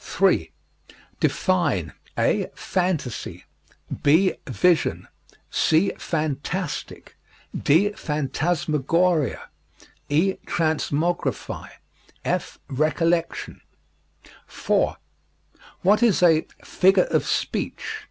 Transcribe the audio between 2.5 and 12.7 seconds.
phantasy; (b) vision; (c) fantastic; (d) phantasmagoria; (e) transmogrify; (f)